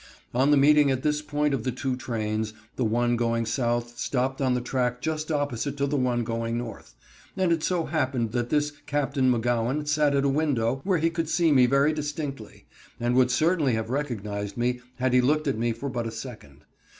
[0.33, 4.41] On the meeting at this point of the two trains, the one going south stopped
[4.41, 6.95] on the track just opposite to the one going north,
[7.37, 11.29] and it so happened that this Captain McGowan sat at a window where he could
[11.29, 12.65] see me very distinctly,
[12.99, 16.65] and would certainly have recognized me had he looked at me but for a second.